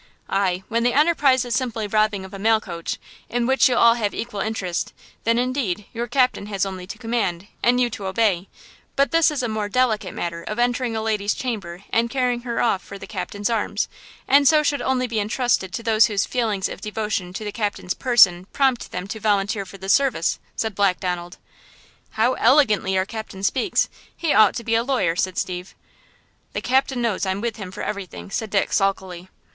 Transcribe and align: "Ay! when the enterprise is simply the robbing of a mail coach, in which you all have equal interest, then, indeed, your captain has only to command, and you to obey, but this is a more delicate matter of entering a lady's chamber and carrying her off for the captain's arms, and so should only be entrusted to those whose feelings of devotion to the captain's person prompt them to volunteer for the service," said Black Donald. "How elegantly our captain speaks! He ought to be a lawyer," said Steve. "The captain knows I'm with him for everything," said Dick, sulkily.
"Ay! 0.31 0.63
when 0.67 0.81
the 0.81 0.93
enterprise 0.95 1.45
is 1.45 1.53
simply 1.53 1.85
the 1.85 1.95
robbing 1.95 2.25
of 2.25 2.33
a 2.33 2.39
mail 2.39 2.59
coach, 2.59 2.97
in 3.29 3.45
which 3.45 3.69
you 3.69 3.75
all 3.75 3.93
have 3.93 4.15
equal 4.15 4.39
interest, 4.39 4.93
then, 5.25 5.37
indeed, 5.37 5.85
your 5.93 6.07
captain 6.07 6.47
has 6.47 6.65
only 6.65 6.87
to 6.87 6.97
command, 6.97 7.45
and 7.61 7.79
you 7.79 7.87
to 7.87 8.07
obey, 8.07 8.49
but 8.95 9.11
this 9.11 9.29
is 9.29 9.43
a 9.43 9.47
more 9.47 9.69
delicate 9.69 10.15
matter 10.15 10.41
of 10.41 10.57
entering 10.57 10.95
a 10.95 11.03
lady's 11.03 11.35
chamber 11.35 11.83
and 11.91 12.09
carrying 12.09 12.41
her 12.41 12.59
off 12.59 12.81
for 12.81 12.97
the 12.97 13.05
captain's 13.05 13.47
arms, 13.47 13.87
and 14.27 14.47
so 14.47 14.63
should 14.63 14.81
only 14.81 15.05
be 15.05 15.19
entrusted 15.19 15.71
to 15.71 15.83
those 15.83 16.07
whose 16.07 16.25
feelings 16.25 16.67
of 16.67 16.81
devotion 16.81 17.31
to 17.31 17.43
the 17.43 17.51
captain's 17.51 17.93
person 17.93 18.47
prompt 18.51 18.91
them 18.91 19.05
to 19.07 19.19
volunteer 19.19 19.67
for 19.67 19.77
the 19.77 19.87
service," 19.87 20.39
said 20.55 20.73
Black 20.73 20.99
Donald. 20.99 21.37
"How 22.13 22.33
elegantly 22.33 22.97
our 22.97 23.05
captain 23.05 23.43
speaks! 23.43 23.87
He 24.17 24.33
ought 24.33 24.55
to 24.55 24.63
be 24.63 24.73
a 24.73 24.81
lawyer," 24.81 25.15
said 25.15 25.37
Steve. 25.37 25.75
"The 26.53 26.61
captain 26.61 27.03
knows 27.03 27.23
I'm 27.23 27.39
with 27.39 27.57
him 27.57 27.71
for 27.71 27.83
everything," 27.83 28.31
said 28.31 28.49
Dick, 28.49 28.73
sulkily. 28.73 29.29